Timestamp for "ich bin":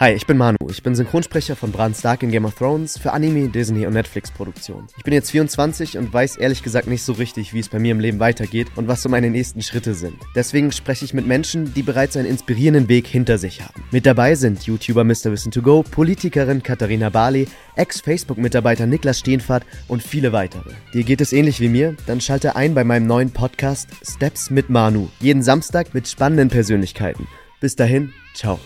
0.10-0.36, 0.68-0.96, 4.96-5.14